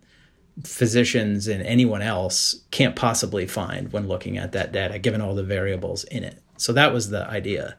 physicians 0.63 1.47
and 1.47 1.61
anyone 1.61 2.01
else 2.01 2.61
can't 2.71 2.95
possibly 2.95 3.45
find 3.45 3.93
when 3.93 4.07
looking 4.07 4.37
at 4.37 4.51
that 4.53 4.71
data, 4.71 4.97
given 4.97 5.21
all 5.21 5.35
the 5.35 5.43
variables 5.43 6.03
in 6.05 6.23
it. 6.23 6.41
So 6.57 6.73
that 6.73 6.91
was 6.91 7.11
the 7.11 7.27
idea. 7.29 7.77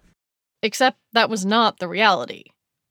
Except 0.63 0.99
that 1.13 1.31
was 1.31 1.47
not 1.47 1.79
the 1.79 1.89
reality. 1.89 2.45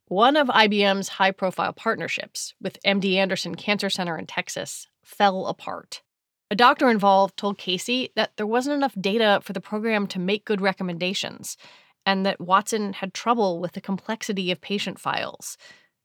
One 0.08 0.38
of 0.38 0.48
IBM's 0.48 1.10
high 1.10 1.32
profile 1.32 1.74
partnerships 1.74 2.54
with 2.62 2.82
MD 2.86 3.16
Anderson 3.16 3.56
Cancer 3.56 3.90
Center 3.90 4.18
in 4.18 4.26
Texas 4.26 4.88
fell 5.04 5.48
apart. 5.48 6.02
A 6.50 6.56
doctor 6.56 6.90
involved 6.90 7.36
told 7.36 7.58
Casey 7.58 8.12
that 8.16 8.32
there 8.38 8.48
wasn't 8.48 8.78
enough 8.78 8.96
data 9.00 9.42
for 9.44 9.52
the 9.52 9.60
program 9.60 10.08
to 10.08 10.20
make 10.20 10.46
good 10.46 10.62
recommendations, 10.62 11.58
and 12.06 12.26
that 12.26 12.40
Watson 12.40 12.94
had 12.94 13.14
trouble 13.14 13.60
with 13.60 13.74
the 13.74 13.82
complexity 13.82 14.50
of 14.50 14.62
patient 14.62 14.98
files. 14.98 15.58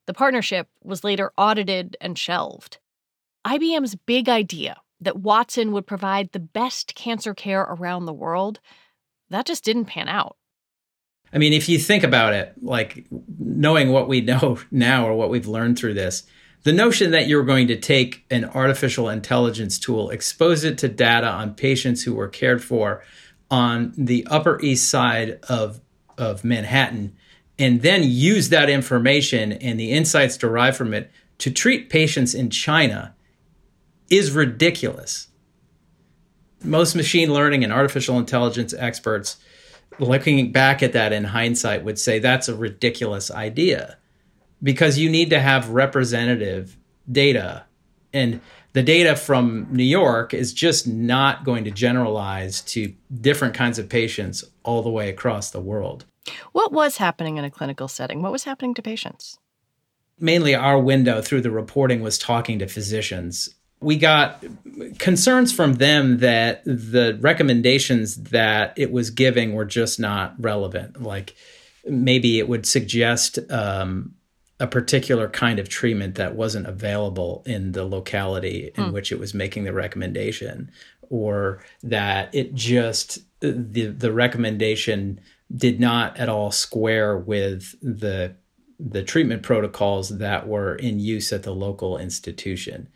The 0.08 0.14
partnership 0.14 0.68
was 0.82 1.04
later 1.04 1.32
audited 1.38 1.96
and 2.00 2.18
shelved. 2.18 2.78
IBM's 3.46 3.94
big 3.94 4.28
idea 4.28 4.80
that 5.00 5.20
Watson 5.20 5.70
would 5.72 5.86
provide 5.86 6.32
the 6.32 6.40
best 6.40 6.96
cancer 6.96 7.34
care 7.34 7.62
around 7.62 8.06
the 8.06 8.12
world, 8.12 8.58
that 9.30 9.46
just 9.46 9.64
didn't 9.64 9.86
pan 9.86 10.08
out. 10.08 10.36
I 11.32 11.38
mean, 11.38 11.52
if 11.52 11.68
you 11.68 11.78
think 11.78 12.04
about 12.04 12.34
it, 12.34 12.54
like 12.60 13.06
knowing 13.38 13.90
what 13.90 14.08
we 14.08 14.20
know 14.20 14.58
now 14.70 15.06
or 15.06 15.14
what 15.14 15.30
we've 15.30 15.46
learned 15.46 15.78
through 15.78 15.94
this, 15.94 16.24
the 16.64 16.72
notion 16.72 17.10
that 17.10 17.26
you're 17.26 17.42
going 17.42 17.66
to 17.68 17.76
take 17.76 18.24
an 18.30 18.44
artificial 18.44 19.08
intelligence 19.08 19.78
tool, 19.78 20.10
expose 20.10 20.62
it 20.62 20.78
to 20.78 20.88
data 20.88 21.26
on 21.26 21.54
patients 21.54 22.04
who 22.04 22.14
were 22.14 22.28
cared 22.28 22.62
for 22.62 23.02
on 23.50 23.92
the 23.96 24.26
Upper 24.30 24.60
East 24.60 24.88
Side 24.88 25.40
of, 25.48 25.80
of 26.16 26.44
Manhattan, 26.44 27.16
and 27.58 27.82
then 27.82 28.02
use 28.04 28.48
that 28.50 28.70
information 28.70 29.52
and 29.52 29.78
the 29.78 29.92
insights 29.92 30.36
derived 30.36 30.76
from 30.76 30.94
it 30.94 31.10
to 31.38 31.50
treat 31.50 31.90
patients 31.90 32.34
in 32.34 32.48
China 32.48 33.14
is 34.08 34.30
ridiculous. 34.30 35.28
Most 36.62 36.94
machine 36.94 37.32
learning 37.32 37.64
and 37.64 37.72
artificial 37.72 38.18
intelligence 38.18 38.72
experts 38.72 39.36
looking 39.98 40.52
back 40.52 40.82
at 40.82 40.92
that 40.92 41.12
in 41.12 41.24
hindsight 41.24 41.84
would 41.84 41.98
say 41.98 42.18
that's 42.18 42.48
a 42.48 42.56
ridiculous 42.56 43.30
idea 43.30 43.98
because 44.62 44.98
you 44.98 45.10
need 45.10 45.30
to 45.30 45.40
have 45.40 45.70
representative 45.70 46.76
data 47.10 47.64
and 48.12 48.40
the 48.72 48.82
data 48.82 49.16
from 49.16 49.66
New 49.70 49.84
York 49.84 50.32
is 50.32 50.52
just 50.52 50.86
not 50.86 51.44
going 51.44 51.64
to 51.64 51.70
generalize 51.70 52.62
to 52.62 52.94
different 53.20 53.54
kinds 53.54 53.78
of 53.78 53.88
patients 53.88 54.44
all 54.62 54.82
the 54.82 54.90
way 54.90 55.10
across 55.10 55.50
the 55.50 55.60
world. 55.60 56.06
What 56.52 56.72
was 56.72 56.96
happening 56.96 57.36
in 57.36 57.44
a 57.44 57.50
clinical 57.50 57.88
setting? 57.88 58.22
What 58.22 58.32
was 58.32 58.44
happening 58.44 58.74
to 58.74 58.82
patients? 58.82 59.38
Mainly, 60.18 60.54
our 60.54 60.78
window 60.78 61.20
through 61.20 61.40
the 61.40 61.50
reporting 61.50 62.00
was 62.00 62.16
talking 62.16 62.58
to 62.60 62.66
physicians 62.66 63.54
we 63.82 63.96
got 63.96 64.44
concerns 64.98 65.52
from 65.52 65.74
them 65.74 66.18
that 66.18 66.64
the 66.64 67.18
recommendations 67.20 68.16
that 68.16 68.74
it 68.76 68.90
was 68.92 69.10
giving 69.10 69.54
were 69.54 69.64
just 69.64 70.00
not 70.00 70.34
relevant. 70.38 71.02
Like 71.02 71.34
maybe 71.84 72.38
it 72.38 72.48
would 72.48 72.66
suggest 72.66 73.38
um, 73.50 74.14
a 74.60 74.66
particular 74.66 75.28
kind 75.28 75.58
of 75.58 75.68
treatment 75.68 76.14
that 76.14 76.36
wasn't 76.36 76.66
available 76.66 77.42
in 77.46 77.72
the 77.72 77.84
locality 77.84 78.70
in 78.76 78.84
hmm. 78.84 78.92
which 78.92 79.10
it 79.10 79.18
was 79.18 79.34
making 79.34 79.64
the 79.64 79.72
recommendation, 79.72 80.70
or 81.10 81.64
that 81.82 82.32
it 82.34 82.54
just 82.54 83.18
the 83.40 83.86
the 83.86 84.12
recommendation 84.12 85.20
did 85.54 85.80
not 85.80 86.16
at 86.16 86.28
all 86.28 86.50
square 86.50 87.18
with 87.18 87.74
the 87.82 88.34
the 88.78 89.02
treatment 89.02 89.42
protocols 89.42 90.18
that 90.18 90.48
were 90.48 90.74
in 90.74 90.98
use 90.98 91.32
at 91.32 91.42
the 91.42 91.54
local 91.54 91.98
institution. 91.98 92.88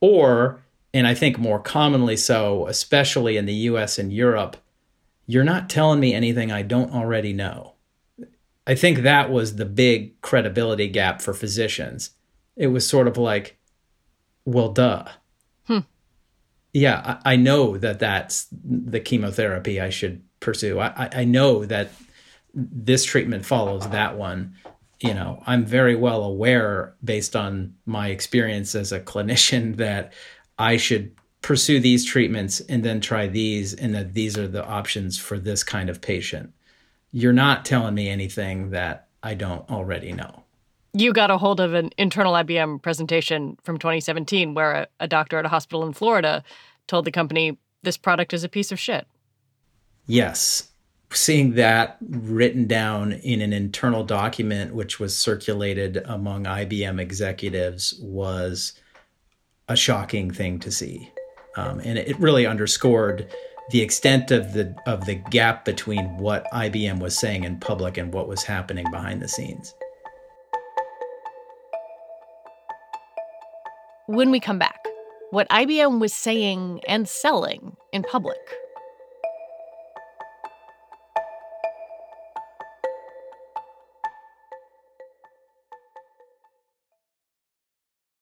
Or, 0.00 0.62
and 0.92 1.06
I 1.06 1.14
think 1.14 1.38
more 1.38 1.58
commonly 1.58 2.16
so, 2.16 2.66
especially 2.66 3.36
in 3.36 3.46
the 3.46 3.54
US 3.54 3.98
and 3.98 4.12
Europe, 4.12 4.56
you're 5.26 5.44
not 5.44 5.68
telling 5.68 6.00
me 6.00 6.14
anything 6.14 6.52
I 6.52 6.62
don't 6.62 6.92
already 6.92 7.32
know. 7.32 7.74
I 8.66 8.74
think 8.74 8.98
that 8.98 9.30
was 9.30 9.56
the 9.56 9.64
big 9.64 10.20
credibility 10.20 10.88
gap 10.88 11.22
for 11.22 11.32
physicians. 11.32 12.10
It 12.56 12.68
was 12.68 12.86
sort 12.86 13.06
of 13.06 13.16
like, 13.16 13.58
well, 14.44 14.72
duh. 14.72 15.06
Hmm. 15.66 15.80
Yeah, 16.72 17.18
I, 17.24 17.32
I, 17.32 17.36
know 17.36 17.76
that 17.78 17.98
that's 17.98 18.48
the 18.52 19.00
chemotherapy 19.00 19.80
I 19.80 19.90
should 19.90 20.22
pursue. 20.40 20.80
I, 20.80 21.08
I 21.12 21.24
know 21.24 21.64
that 21.64 21.90
this 22.54 23.04
treatment 23.04 23.44
follows 23.44 23.88
that 23.90 24.16
one 24.16 24.54
you 25.00 25.14
know, 25.14 25.42
I'm 25.46 25.64
very 25.64 25.94
well 25.94 26.22
aware 26.22 26.94
based 27.04 27.36
on 27.36 27.74
my 27.84 28.08
experience 28.08 28.74
as 28.74 28.92
a 28.92 29.00
clinician 29.00 29.76
that 29.76 30.12
I 30.58 30.76
should 30.76 31.14
pursue 31.42 31.80
these 31.80 32.04
treatments 32.04 32.60
and 32.60 32.84
then 32.84 33.00
try 33.00 33.26
these 33.26 33.74
and 33.74 33.94
that 33.94 34.14
these 34.14 34.36
are 34.36 34.48
the 34.48 34.66
options 34.66 35.18
for 35.18 35.38
this 35.38 35.62
kind 35.62 35.88
of 35.88 36.00
patient. 36.00 36.52
You're 37.12 37.32
not 37.32 37.64
telling 37.64 37.94
me 37.94 38.08
anything 38.08 38.70
that 38.70 39.08
I 39.22 39.34
don't 39.34 39.68
already 39.70 40.12
know. 40.12 40.42
You 40.92 41.12
got 41.12 41.30
a 41.30 41.38
hold 41.38 41.60
of 41.60 41.74
an 41.74 41.90
internal 41.98 42.32
IBM 42.32 42.82
presentation 42.82 43.58
from 43.62 43.78
2017 43.78 44.54
where 44.54 44.72
a, 44.72 44.86
a 45.00 45.08
doctor 45.08 45.38
at 45.38 45.44
a 45.44 45.50
hospital 45.50 45.86
in 45.86 45.92
Florida 45.92 46.42
told 46.86 47.04
the 47.04 47.12
company 47.12 47.58
this 47.82 47.98
product 47.98 48.32
is 48.32 48.44
a 48.44 48.48
piece 48.48 48.72
of 48.72 48.80
shit. 48.80 49.06
Yes 50.06 50.70
seeing 51.12 51.54
that 51.54 51.98
written 52.00 52.66
down 52.66 53.12
in 53.12 53.40
an 53.40 53.52
internal 53.52 54.04
document 54.04 54.74
which 54.74 54.98
was 54.98 55.16
circulated 55.16 56.02
among 56.06 56.44
IBM 56.44 57.00
executives 57.00 57.94
was 58.00 58.74
a 59.68 59.76
shocking 59.76 60.30
thing 60.30 60.58
to 60.60 60.70
see. 60.70 61.10
Um, 61.56 61.80
and 61.80 61.98
it 61.98 62.18
really 62.18 62.46
underscored 62.46 63.32
the 63.70 63.80
extent 63.80 64.30
of 64.30 64.52
the 64.52 64.74
of 64.86 65.06
the 65.06 65.14
gap 65.14 65.64
between 65.64 66.16
what 66.18 66.46
IBM 66.52 67.00
was 67.00 67.18
saying 67.18 67.44
in 67.44 67.58
public 67.58 67.96
and 67.96 68.12
what 68.12 68.28
was 68.28 68.44
happening 68.44 68.86
behind 68.90 69.20
the 69.20 69.28
scenes. 69.28 69.74
When 74.06 74.30
we 74.30 74.38
come 74.38 74.58
back, 74.58 74.86
what 75.30 75.48
IBM 75.48 75.98
was 75.98 76.14
saying 76.14 76.80
and 76.86 77.08
selling 77.08 77.76
in 77.92 78.04
public. 78.04 78.38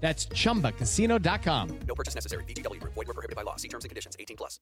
That's 0.00 0.26
chumbacasino.com. 0.26 1.78
No 1.86 1.94
purchase 1.94 2.14
necessary. 2.14 2.44
VGW 2.44 2.80
Group. 2.80 2.94
Void 2.94 3.08
were 3.08 3.14
prohibited 3.14 3.36
by 3.36 3.42
law. 3.42 3.56
See 3.56 3.68
terms 3.68 3.84
and 3.84 3.90
conditions. 3.90 4.16
18 4.18 4.36
plus. 4.36 4.58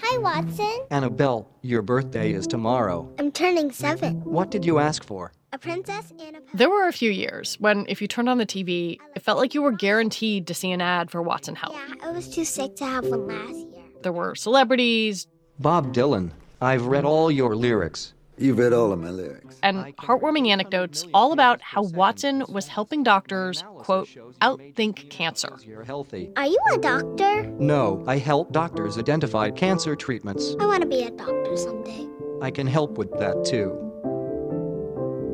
Hi, 0.00 0.18
Watson. 0.18 0.86
Annabelle, 0.90 1.48
your 1.62 1.82
birthday 1.82 2.32
is 2.32 2.46
tomorrow. 2.46 3.12
I'm 3.18 3.30
turning 3.30 3.70
seven. 3.70 4.22
What 4.24 4.50
did 4.50 4.64
you 4.64 4.78
ask 4.78 5.04
for? 5.04 5.32
A 5.52 5.58
princess 5.58 6.12
and 6.18 6.36
a. 6.36 6.40
There 6.54 6.70
were 6.70 6.88
a 6.88 6.92
few 6.92 7.10
years 7.10 7.56
when, 7.60 7.84
if 7.88 8.00
you 8.00 8.08
turned 8.08 8.28
on 8.28 8.38
the 8.38 8.46
TV, 8.46 8.98
it 9.14 9.22
felt 9.22 9.38
like 9.38 9.52
you 9.54 9.62
were 9.62 9.72
guaranteed 9.72 10.46
to 10.46 10.54
see 10.54 10.70
an 10.70 10.80
ad 10.80 11.10
for 11.10 11.22
Watson 11.22 11.54
Health. 11.54 11.74
Yeah, 11.74 12.08
I 12.08 12.12
was 12.12 12.28
too 12.28 12.44
sick 12.44 12.76
to 12.76 12.84
have 12.84 13.04
one 13.04 13.26
last 13.26 13.68
year. 13.74 13.84
There 14.02 14.12
were 14.12 14.34
celebrities 14.34 15.26
Bob 15.58 15.92
Dylan. 15.92 16.30
I've 16.62 16.86
read 16.86 17.04
all 17.04 17.30
your 17.30 17.54
lyrics. 17.54 18.14
You've 18.40 18.56
read 18.56 18.72
all 18.72 18.90
of 18.90 18.98
my 18.98 19.10
lyrics. 19.10 19.58
and 19.62 19.94
heartwarming 19.98 20.48
anecdotes 20.48 21.06
all 21.12 21.32
about 21.32 21.60
how 21.60 21.82
Watson 21.82 22.42
was 22.48 22.66
helping 22.68 23.02
doctors, 23.02 23.62
quote, 23.76 24.08
outthink 24.40 25.10
cancer. 25.10 25.58
You're 25.62 25.84
healthy. 25.84 26.30
Are 26.36 26.46
you 26.46 26.58
a 26.72 26.78
doctor? 26.78 27.42
No, 27.58 28.02
I 28.06 28.16
help 28.16 28.50
doctors 28.52 28.96
identify 28.96 29.50
cancer 29.50 29.94
treatments. 29.94 30.56
I 30.58 30.64
want 30.64 30.80
to 30.80 30.88
be 30.88 31.02
a 31.02 31.10
doctor 31.10 31.54
someday. 31.54 32.08
I 32.40 32.50
can 32.50 32.66
help 32.66 32.96
with 32.96 33.12
that 33.18 33.44
too. 33.44 33.76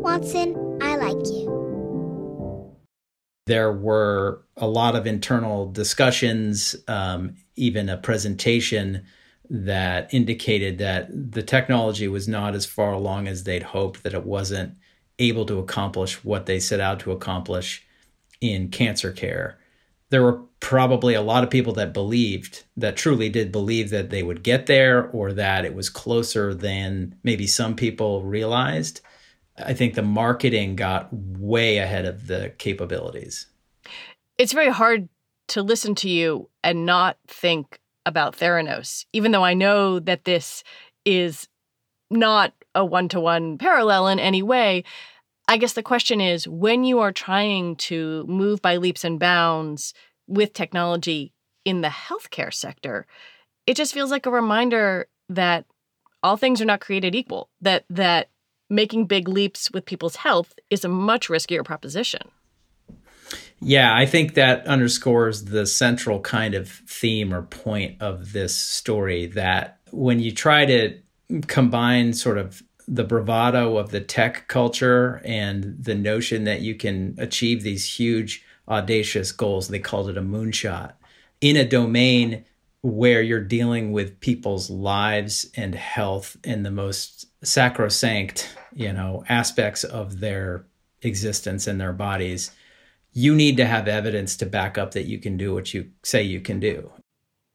Watson, 0.03 0.79
I 0.83 0.97
like 0.97 1.27
you. 1.29 2.75
there 3.47 3.73
were 3.73 4.43
a 4.57 4.67
lot 4.67 4.97
of 4.97 5.07
internal 5.07 5.71
discussions, 5.71 6.75
um, 6.89 7.37
even 7.55 7.89
a 7.89 7.97
presentation 7.97 9.05
that 9.50 10.12
indicated 10.12 10.79
that 10.79 11.09
the 11.33 11.43
technology 11.43 12.09
was 12.09 12.26
not 12.29 12.55
as 12.55 12.67
far 12.67 12.93
along 12.93 13.29
as 13.29 13.45
they'd 13.45 13.62
hoped, 13.62 14.03
that 14.03 14.15
it 14.15 14.25
wasn't 14.25 14.76
able 15.19 15.47
to 15.47 15.59
accomplish 15.59 16.25
what 16.25 16.47
they 16.47 16.61
set 16.61 16.81
out 16.81 17.00
to 17.00 17.12
accomplish 17.12 17.87
in 18.41 18.69
cancer 18.69 19.12
care. 19.12 19.59
There 20.11 20.23
were 20.23 20.43
probably 20.61 21.15
a 21.15 21.23
lot 21.23 21.43
of 21.43 21.50
people 21.50 21.73
that 21.75 21.93
believed, 21.93 22.65
that 22.76 22.97
truly 22.97 23.29
did 23.29 23.50
believe 23.50 23.91
that 23.91 24.11
they 24.11 24.23
would 24.23 24.43
get 24.43 24.67
there 24.67 25.09
or 25.11 25.33
that 25.33 25.65
it 25.65 25.75
was 25.75 25.88
closer 25.88 26.55
than 26.55 27.17
maybe 27.23 27.47
some 27.47 27.75
people 27.75 28.23
realized. 28.23 29.00
I 29.59 29.75
think 29.75 29.95
the 29.95 30.03
marketing 30.03 30.76
got 30.76 31.09
way 31.12 31.79
ahead 31.79 32.05
of 32.05 32.26
the 32.26 32.53
capabilities. 32.59 33.47
It's 34.38 34.53
very 34.53 34.71
hard 34.71 35.09
to 35.49 35.62
listen 35.62 35.95
to 35.97 36.11
you 36.11 36.50
and 36.62 36.85
not 36.85 37.17
think 37.26 37.81
about 38.07 38.37
Theranos, 38.37 39.05
even 39.13 39.33
though 39.33 39.45
I 39.45 39.53
know 39.53 39.99
that 39.99 40.25
this 40.25 40.65
is 41.05 41.49
not 42.11 42.55
a 42.75 42.85
one 42.85 43.09
to 43.09 43.21
one 43.21 43.59
parallel 43.59 44.09
in 44.09 44.19
any 44.19 44.43
way. 44.43 44.85
I 45.49 45.59
guess 45.59 45.75
the 45.75 45.83
question 45.83 46.21
is 46.21 46.49
when 46.49 46.85
you 46.85 47.01
are 47.01 47.13
trying 47.13 47.77
to 47.77 48.25
move 48.27 48.63
by 48.63 48.77
leaps 48.77 49.05
and 49.05 49.19
bounds 49.19 49.93
with 50.27 50.53
technology 50.53 51.33
in 51.65 51.83
the 51.83 51.89
healthcare 51.89 52.55
sector, 52.55 53.07
it 53.67 53.77
just 53.77 53.93
feels 53.93 54.11
like 54.11 54.27
a 54.27 54.31
reminder 54.31 55.09
that 55.29 55.67
all 56.23 56.37
things 56.37 56.63
are 56.63 56.67
not 56.67 56.81
created 56.81 57.15
equal, 57.15 57.51
that 57.61 57.85
that 57.91 58.31
making 58.69 59.07
big 59.07 59.29
leaps 59.29 59.71
with 59.71 59.85
people's 59.85 60.17
health 60.17 60.55
is 60.71 60.85
a 60.85 60.89
much 60.89 61.29
riskier 61.29 61.65
proposition. 61.65 62.23
Yeah, 63.61 63.95
I 63.95 64.05
think 64.07 64.35
that 64.35 64.67
underscores 64.67 65.45
the 65.45 65.67
central 65.67 66.21
kind 66.21 66.55
of 66.55 66.69
theme 66.69 67.33
or 67.33 67.43
point 67.43 68.01
of 68.03 68.33
this 68.33 68.55
story 68.55 69.27
that 69.29 69.79
when 69.91 70.21
you 70.21 70.33
try 70.33 70.67
to 70.67 70.99
combine 71.47 72.13
sort 72.13 72.39
of 72.39 72.63
the 72.87 73.05
bravado 73.05 73.79
of 73.79 73.91
the 73.91 74.01
tech 74.01 74.47
culture 74.49 75.21
and 75.25 75.77
the 75.83 75.95
notion 75.95 76.45
that 76.45 76.61
you 76.61 76.75
can 76.75 77.15
achieve 77.19 77.63
these 77.63 77.99
huge, 77.99 78.45
audacious 78.69 79.33
goals, 79.33 79.69
they 79.69 79.78
called 79.78 80.11
it 80.11 80.19
a 80.19 80.23
moonshot, 80.23 80.93
in 81.41 81.57
a 81.57 81.67
domain 81.67 82.45
where 82.83 83.23
you're 83.23 83.41
dealing 83.41 83.91
with 83.91 84.21
people's 84.21 84.71
lives 84.71 85.50
and 85.57 85.75
health 85.75 86.37
and 86.45 86.65
the 86.65 86.71
most 86.71 87.26
sacrosanct, 87.45 88.54
you 88.75 88.93
know, 88.93 89.25
aspects 89.28 89.83
of 89.83 90.21
their 90.21 90.65
existence 91.02 91.67
and 91.67 91.80
their 91.80 91.93
bodies 91.93 92.50
you 93.17 93.35
need 93.35 93.57
to 93.57 93.65
have 93.65 93.89
evidence 93.89 94.37
to 94.37 94.45
back 94.45 94.76
up 94.76 94.91
that 94.91 95.07
you 95.07 95.19
can 95.19 95.39
do 95.39 95.55
what 95.55 95.73
you 95.73 95.91
say 96.05 96.23
you 96.23 96.39
can 96.39 96.61
do. 96.61 96.93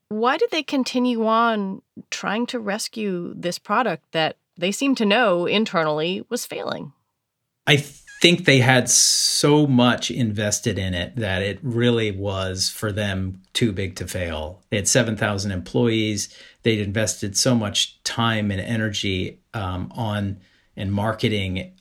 Why 0.10 0.36
did 0.36 0.50
they 0.50 0.64
continue 0.64 1.28
on 1.28 1.84
trying 2.10 2.48
to 2.48 2.60
rescue 2.60 3.32
this 3.38 3.60
product 3.60 4.04
that 4.12 4.38
they 4.58 4.72
seem 4.72 4.96
to 4.96 5.06
know 5.06 5.46
internally 5.46 6.26
was 6.30 6.48
failing? 6.48 6.94
I 7.68 7.78
think 7.78 8.46
they 8.46 8.58
had 8.58 8.90
so 8.90 9.68
much 9.68 10.10
invested 10.10 10.80
in 10.80 10.96
it 10.96 11.16
that 11.18 11.44
it 11.44 11.60
really 11.62 12.10
was 12.10 12.68
for 12.68 12.92
them 12.92 13.44
too 13.54 13.72
big 13.72 13.96
to 13.98 14.08
fail. 14.08 14.64
They 14.72 14.78
had 14.78 14.88
7,000 14.88 15.52
employees. 15.52 16.36
They'd 16.64 16.82
invested 16.82 17.38
so 17.38 17.54
much 17.54 18.02
time 18.04 18.50
and 18.50 18.60
energy 18.60 19.40
um, 19.54 19.92
on 19.96 20.40
and 20.76 20.92
marketing 20.92 21.76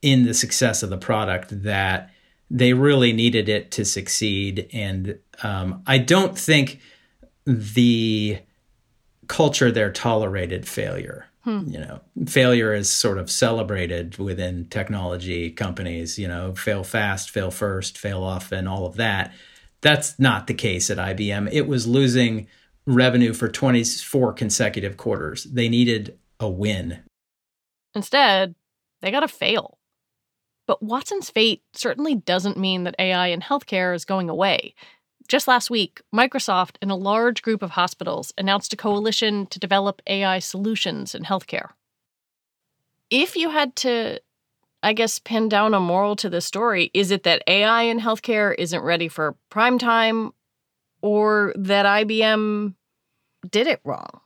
in 0.00 0.24
the 0.24 0.32
success 0.32 0.82
of 0.82 0.88
the 0.88 0.96
product 0.96 1.62
that 1.62 2.10
they 2.50 2.72
really 2.72 3.12
needed 3.12 3.48
it 3.48 3.70
to 3.72 3.84
succeed. 3.84 4.68
And 4.72 5.18
um, 5.42 5.82
I 5.86 5.98
don't 5.98 6.38
think 6.38 6.80
the 7.44 8.38
culture 9.28 9.70
there 9.70 9.92
tolerated 9.92 10.68
failure. 10.68 11.26
Hmm. 11.42 11.62
You 11.68 11.78
know, 11.78 12.00
failure 12.26 12.74
is 12.74 12.90
sort 12.90 13.18
of 13.18 13.30
celebrated 13.30 14.18
within 14.18 14.66
technology 14.68 15.50
companies, 15.50 16.18
you 16.18 16.26
know, 16.26 16.54
fail 16.54 16.82
fast, 16.82 17.30
fail 17.30 17.50
first, 17.50 17.98
fail 17.98 18.22
often, 18.22 18.66
all 18.66 18.84
of 18.86 18.96
that. 18.96 19.32
That's 19.80 20.18
not 20.18 20.48
the 20.48 20.54
case 20.54 20.90
at 20.90 20.98
IBM. 20.98 21.48
It 21.52 21.68
was 21.68 21.86
losing 21.86 22.48
revenue 22.86 23.32
for 23.32 23.48
24 23.48 24.32
consecutive 24.32 24.96
quarters. 24.96 25.44
They 25.44 25.68
needed 25.68 26.18
a 26.40 26.48
win. 26.48 27.00
Instead, 27.94 28.54
they 29.00 29.10
got 29.10 29.20
to 29.20 29.28
fail. 29.28 29.78
But 30.66 30.82
Watson's 30.82 31.30
fate 31.30 31.62
certainly 31.72 32.14
doesn't 32.14 32.58
mean 32.58 32.84
that 32.84 32.96
AI 32.98 33.28
in 33.28 33.40
healthcare 33.40 33.94
is 33.94 34.04
going 34.04 34.28
away. 34.28 34.74
Just 35.28 35.48
last 35.48 35.70
week, 35.70 36.00
Microsoft 36.14 36.76
and 36.80 36.90
a 36.90 36.96
large 36.96 37.42
group 37.42 37.62
of 37.62 37.70
hospitals 37.70 38.32
announced 38.38 38.72
a 38.72 38.76
coalition 38.76 39.46
to 39.46 39.58
develop 39.58 40.02
AI 40.06 40.38
solutions 40.38 41.14
in 41.14 41.24
healthcare. 41.24 41.70
If 43.10 43.36
you 43.36 43.50
had 43.50 43.74
to, 43.76 44.20
I 44.82 44.92
guess, 44.92 45.18
pin 45.18 45.48
down 45.48 45.74
a 45.74 45.80
moral 45.80 46.16
to 46.16 46.28
this 46.28 46.44
story, 46.44 46.90
is 46.94 47.10
it 47.10 47.24
that 47.24 47.42
AI 47.46 47.82
in 47.82 48.00
healthcare 48.00 48.54
isn't 48.56 48.82
ready 48.82 49.08
for 49.08 49.36
prime 49.50 49.78
time 49.78 50.32
or 51.02 51.52
that 51.56 51.86
IBM 51.86 52.74
did 53.50 53.66
it 53.66 53.80
wrong? 53.84 54.20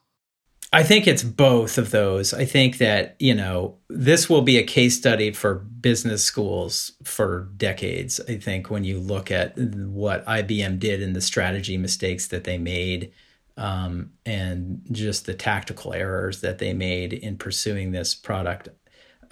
I 0.72 0.85
think 0.85 1.09
it's 1.09 1.24
both 1.24 1.78
of 1.78 1.90
those. 1.90 2.33
I 2.33 2.44
think 2.44 2.78
that, 2.78 3.16
you 3.18 3.35
know, 3.35 3.78
this 3.88 4.30
will 4.30 4.42
be 4.42 4.56
a 4.56 4.62
case 4.62 4.96
study 4.96 5.33
for 5.33 5.54
business 5.54 6.22
schools 6.22 6.92
for 7.02 7.48
decades. 7.56 8.20
I 8.28 8.37
think 8.37 8.70
when 8.70 8.85
you 8.85 9.00
look 9.00 9.33
at 9.33 9.59
what 9.59 10.24
IBM 10.26 10.78
did 10.78 11.02
and 11.02 11.16
the 11.16 11.20
strategy 11.20 11.76
mistakes 11.76 12.28
that 12.28 12.44
they 12.44 12.56
made, 12.56 13.12
um, 13.56 14.12
and 14.24 14.83
just 14.92 15.26
the 15.26 15.35
tactical 15.35 15.92
errors 15.92 16.40
that 16.40 16.59
they 16.59 16.72
made 16.72 17.12
in 17.12 17.37
pursuing 17.37 17.90
this 17.90 18.14
product, 18.14 18.68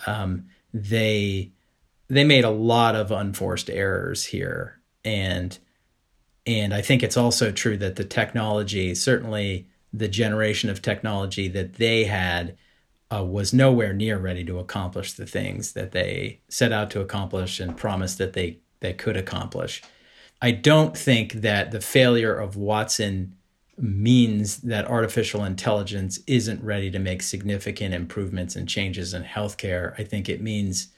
um, 0.06 0.46
they 0.74 1.52
they 2.08 2.24
made 2.24 2.44
a 2.44 2.50
lot 2.50 2.96
of 2.96 3.12
unforced 3.12 3.70
errors 3.70 4.24
here, 4.24 4.80
and 5.04 5.58
and 6.46 6.74
I 6.74 6.82
think 6.82 7.02
it's 7.02 7.16
also 7.16 7.52
true 7.52 7.76
that 7.78 7.96
the 7.96 8.04
technology 8.04 8.94
certainly 8.94 9.68
the 9.92 10.08
generation 10.08 10.70
of 10.70 10.82
technology 10.82 11.48
that 11.48 11.74
they 11.74 12.04
had 12.04 12.56
uh, 13.10 13.24
was 13.24 13.54
nowhere 13.54 13.92
near 13.92 14.18
ready 14.18 14.44
to 14.44 14.58
accomplish 14.58 15.12
the 15.12 15.26
things 15.26 15.72
that 15.72 15.92
they 15.92 16.40
set 16.48 16.72
out 16.72 16.90
to 16.90 17.00
accomplish 17.00 17.58
and 17.58 17.76
promised 17.76 18.18
that 18.18 18.34
they 18.34 18.58
they 18.80 18.92
could 18.92 19.16
accomplish. 19.16 19.82
I 20.40 20.52
don't 20.52 20.96
think 20.96 21.32
that 21.34 21.72
the 21.72 21.80
failure 21.80 22.34
of 22.34 22.56
Watson 22.56 23.34
means 23.76 24.58
that 24.58 24.86
artificial 24.86 25.44
intelligence 25.44 26.20
isn't 26.26 26.62
ready 26.62 26.90
to 26.90 26.98
make 26.98 27.22
significant 27.22 27.94
improvements 27.94 28.54
and 28.54 28.68
changes 28.68 29.14
in 29.14 29.24
healthcare. 29.24 29.98
I 29.98 30.04
think 30.04 30.28
it 30.28 30.40
means 30.40 30.88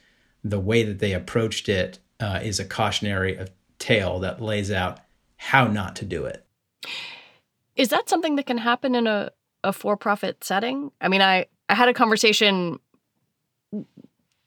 the 0.44 0.60
way 0.60 0.82
that 0.82 0.98
they 0.98 1.12
approached 1.12 1.68
it 1.68 1.98
uh, 2.18 2.40
is 2.42 2.60
a 2.60 2.64
cautionary 2.64 3.38
tale 3.78 4.18
that 4.20 4.42
lays 4.42 4.70
out 4.70 5.00
how 5.36 5.66
not 5.66 5.96
to 5.96 6.04
do 6.04 6.26
it 6.26 6.46
Is 7.80 7.88
that 7.88 8.10
something 8.10 8.36
that 8.36 8.44
can 8.44 8.58
happen 8.58 8.94
in 8.94 9.06
a, 9.06 9.30
a 9.64 9.72
for 9.72 9.96
profit 9.96 10.44
setting? 10.44 10.90
I 11.00 11.08
mean, 11.08 11.22
I, 11.22 11.46
I 11.70 11.74
had 11.74 11.88
a 11.88 11.94
conversation 11.94 12.78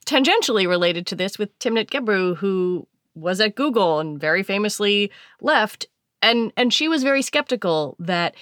tangentially 0.05 0.67
related 0.67 1.07
to 1.07 1.15
this 1.15 1.39
with 1.39 1.57
Timnit 1.57 1.89
Gebru, 1.89 2.37
who 2.37 2.87
was 3.15 3.41
at 3.41 3.55
Google 3.55 3.99
and 3.99 4.19
very 4.19 4.43
famously 4.43 5.09
left. 5.41 5.87
And, 6.21 6.53
and 6.55 6.71
she 6.71 6.87
was 6.87 7.01
very 7.01 7.23
skeptical 7.23 7.95
that 7.97 8.35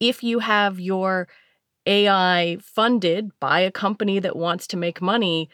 if 0.00 0.22
you 0.22 0.40
have 0.40 0.78
your 0.78 1.28
AI 1.86 2.58
funded 2.60 3.30
by 3.40 3.60
a 3.60 3.70
company 3.70 4.18
that 4.18 4.36
wants 4.36 4.66
to 4.66 4.76
make 4.76 5.00
money, 5.00 5.48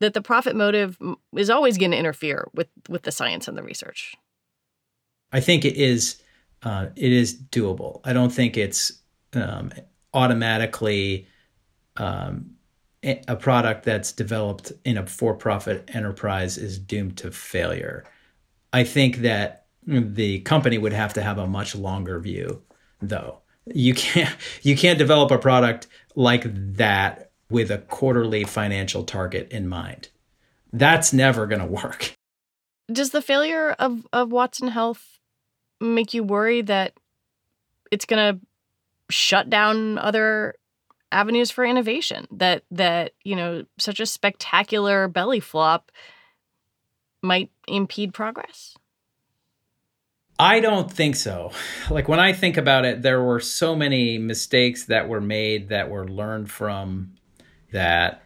that 0.00 0.14
the 0.14 0.22
profit 0.22 0.56
motive 0.56 0.98
is 1.36 1.48
always 1.48 1.78
going 1.78 1.92
to 1.92 1.96
interfere 1.96 2.48
with 2.54 2.66
with 2.88 3.02
the 3.02 3.12
science 3.12 3.46
and 3.46 3.56
the 3.56 3.62
research. 3.62 4.16
I 5.30 5.38
think 5.38 5.64
it 5.64 5.76
is 5.76 6.20
uh, 6.62 6.86
it 6.96 7.12
is 7.12 7.34
doable. 7.34 8.00
I 8.04 8.12
don't 8.12 8.32
think 8.32 8.56
it's 8.56 8.92
um, 9.34 9.72
automatically 10.12 11.26
um, 11.96 12.50
a 13.02 13.36
product 13.36 13.84
that's 13.84 14.12
developed 14.12 14.72
in 14.84 14.98
a 14.98 15.06
for-profit 15.06 15.90
enterprise 15.94 16.58
is 16.58 16.78
doomed 16.78 17.16
to 17.18 17.30
failure. 17.30 18.04
I 18.72 18.84
think 18.84 19.18
that 19.18 19.66
the 19.86 20.40
company 20.40 20.76
would 20.76 20.92
have 20.92 21.14
to 21.14 21.22
have 21.22 21.38
a 21.38 21.46
much 21.46 21.74
longer 21.74 22.20
view, 22.20 22.62
though. 23.00 23.38
You 23.66 23.94
can't 23.94 24.34
you 24.62 24.76
can't 24.76 24.98
develop 24.98 25.30
a 25.30 25.38
product 25.38 25.86
like 26.14 26.42
that 26.76 27.30
with 27.50 27.70
a 27.70 27.78
quarterly 27.78 28.44
financial 28.44 29.04
target 29.04 29.50
in 29.50 29.68
mind. 29.68 30.08
That's 30.72 31.12
never 31.12 31.46
going 31.46 31.60
to 31.60 31.66
work. 31.66 32.14
Does 32.92 33.10
the 33.10 33.22
failure 33.22 33.70
of 33.78 34.06
of 34.12 34.30
Watson 34.30 34.68
Health 34.68 35.19
make 35.80 36.14
you 36.14 36.22
worry 36.22 36.62
that 36.62 36.94
it's 37.90 38.04
going 38.04 38.34
to 38.34 38.40
shut 39.10 39.50
down 39.50 39.98
other 39.98 40.54
avenues 41.12 41.50
for 41.50 41.64
innovation 41.64 42.26
that 42.30 42.62
that 42.70 43.12
you 43.24 43.34
know 43.34 43.64
such 43.78 43.98
a 43.98 44.06
spectacular 44.06 45.08
belly 45.08 45.40
flop 45.40 45.90
might 47.20 47.50
impede 47.66 48.14
progress 48.14 48.76
I 50.42 50.60
don't 50.60 50.90
think 50.90 51.16
so. 51.16 51.52
Like 51.90 52.08
when 52.08 52.18
I 52.18 52.32
think 52.32 52.56
about 52.56 52.86
it, 52.86 53.02
there 53.02 53.22
were 53.22 53.40
so 53.40 53.76
many 53.76 54.16
mistakes 54.16 54.86
that 54.86 55.06
were 55.06 55.20
made 55.20 55.68
that 55.68 55.90
were 55.90 56.08
learned 56.08 56.50
from 56.50 57.12
that 57.72 58.22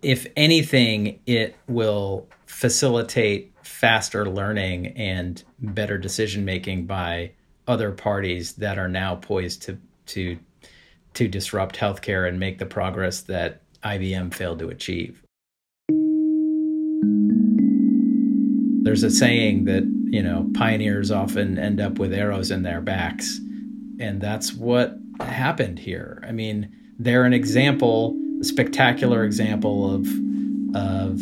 if 0.00 0.26
anything, 0.36 1.20
it 1.26 1.56
will 1.68 2.28
facilitate 2.46 3.49
faster 3.80 4.28
learning 4.28 4.88
and 4.88 5.42
better 5.58 5.96
decision 5.96 6.44
making 6.44 6.84
by 6.84 7.32
other 7.66 7.90
parties 7.90 8.52
that 8.56 8.78
are 8.78 8.88
now 8.88 9.14
poised 9.14 9.62
to 9.62 9.78
to 10.04 10.38
to 11.14 11.26
disrupt 11.26 11.76
healthcare 11.76 12.28
and 12.28 12.38
make 12.38 12.58
the 12.58 12.66
progress 12.66 13.22
that 13.22 13.62
IBM 13.82 14.34
failed 14.34 14.58
to 14.58 14.68
achieve. 14.68 15.22
There's 18.82 19.02
a 19.02 19.10
saying 19.10 19.64
that, 19.64 19.84
you 20.10 20.22
know, 20.22 20.50
pioneers 20.54 21.10
often 21.10 21.58
end 21.58 21.80
up 21.80 21.98
with 21.98 22.12
arrows 22.12 22.50
in 22.50 22.62
their 22.62 22.82
backs. 22.82 23.40
And 23.98 24.20
that's 24.20 24.52
what 24.52 24.98
happened 25.20 25.78
here. 25.78 26.22
I 26.26 26.32
mean, 26.32 26.70
they're 26.98 27.24
an 27.24 27.32
example, 27.32 28.14
a 28.42 28.44
spectacular 28.44 29.24
example 29.24 29.94
of 29.94 30.06
of 30.74 31.20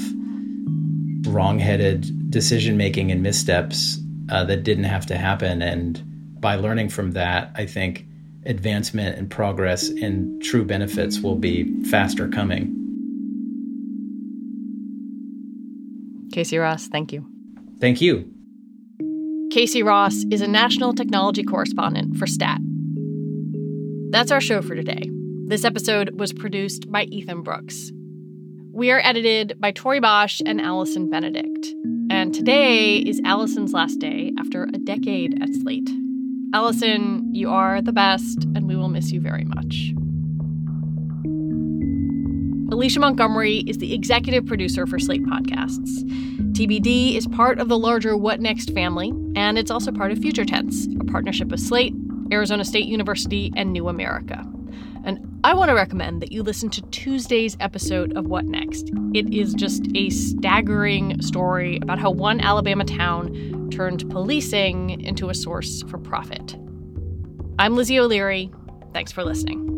wrong-headed 1.33 2.18
decision 2.29 2.77
making 2.77 3.11
and 3.11 3.23
missteps 3.23 3.99
uh, 4.31 4.45
that 4.45 4.65
didn't 4.65 4.85
have 4.85 5.07
to 5.07 5.17
happen. 5.17 5.63
And 5.63 6.03
by 6.41 6.57
learning 6.57 6.91
from 6.91 7.13
that, 7.13 7.51
I 7.55 7.67
think 7.67 8.07
advancement 8.47 9.19
and 9.19 9.31
progress 9.31 9.89
and 9.89 10.43
true 10.43 10.65
benefits 10.65 11.21
will 11.21 11.37
be 11.37 11.83
faster 11.85 12.29
coming. 12.29 12.75
Casey 16.33 16.59
Ross, 16.59 16.89
thank 16.89 17.13
you. 17.13 17.27
Thank 17.81 18.01
you. 18.01 18.31
Casey 19.51 19.83
Ross 19.83 20.25
is 20.31 20.41
a 20.41 20.47
national 20.47 20.93
technology 20.93 21.43
correspondent 21.43 22.17
for 22.17 22.27
STAT. 22.27 22.61
That's 24.11 24.31
our 24.31 24.41
show 24.41 24.63
for 24.63 24.75
today. 24.75 25.11
This 25.47 25.65
episode 25.65 26.19
was 26.21 26.33
produced 26.33 26.91
by 26.93 27.05
Ethan 27.05 27.43
Brooks. 27.43 27.91
We 28.73 28.91
are 28.91 29.01
edited 29.03 29.59
by 29.59 29.73
Tori 29.73 30.01
Bosch 30.01 30.41
and 30.45 30.61
Allison 30.61 31.11
Benedikt. 31.11 31.75
And 32.29 32.35
today 32.35 32.99
is 32.99 33.23
Allison's 33.25 33.73
last 33.73 34.01
day 34.01 34.35
after 34.39 34.65
a 34.65 34.77
decade 34.77 35.43
at 35.43 35.49
Slate. 35.55 35.89
Allison, 36.53 37.35
you 37.35 37.49
are 37.49 37.81
the 37.81 37.91
best, 37.91 38.45
and 38.55 38.69
we 38.69 38.77
will 38.77 38.91
miss 38.91 39.11
you 39.11 39.19
very 39.19 39.47
much. 39.47 39.95
Alicia 42.71 43.01
Montgomery 43.01 43.65
is 43.67 43.79
the 43.79 43.95
executive 43.95 44.45
producer 44.45 44.87
for 44.87 44.99
Slate 44.99 45.23
Podcasts. 45.23 46.03
TBD 46.53 47.17
is 47.17 47.27
part 47.29 47.59
of 47.59 47.71
the 47.71 47.79
larger 47.79 48.15
What 48.15 48.41
Next 48.41 48.75
family, 48.75 49.11
and 49.35 49.57
it's 49.57 49.71
also 49.71 49.91
part 49.91 50.13
of 50.13 50.19
Future 50.19 50.45
Tense, 50.45 50.87
a 51.01 51.05
partnership 51.05 51.51
of 51.51 51.59
Slate, 51.59 51.95
Arizona 52.31 52.67
State 52.67 52.89
University, 52.89 53.51
and 53.57 53.73
New 53.73 53.89
America. 53.89 54.45
I 55.45 55.55
want 55.55 55.69
to 55.69 55.75
recommend 55.75 56.21
that 56.21 56.33
you 56.33 56.43
listen 56.43 56.69
to 56.71 56.83
Tuesday's 56.91 57.57
episode 57.61 58.17
of 58.17 58.27
What 58.27 58.47
Next. 58.47 58.91
It 59.15 59.33
is 59.33 59.55
just 59.55 59.87
a 59.95 60.11
staggering 60.11 61.23
story 61.23 61.79
about 61.81 62.01
how 62.01 62.11
one 62.11 62.41
Alabama 62.41 62.85
town 62.85 63.71
turned 63.71 64.11
policing 64.11 65.01
into 65.01 65.31
a 65.31 65.35
source 65.35 65.83
for 65.85 65.97
profit. 65.97 66.57
I'm 67.57 67.77
Lizzie 67.77 68.01
O'Leary. 68.01 68.51
Thanks 68.93 69.13
for 69.13 69.23
listening. 69.23 69.78